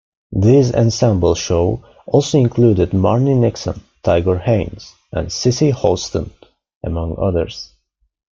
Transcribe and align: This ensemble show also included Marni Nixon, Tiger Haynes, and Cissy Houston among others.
This 0.31 0.73
ensemble 0.73 1.35
show 1.35 1.83
also 2.07 2.39
included 2.39 2.89
Marni 2.91 3.35
Nixon, 3.37 3.83
Tiger 4.01 4.39
Haynes, 4.39 4.95
and 5.11 5.31
Cissy 5.31 5.69
Houston 5.69 6.33
among 6.83 7.17
others. 7.19 7.69